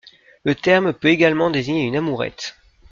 [0.45, 2.55] Le terme peut également désigner une amourette.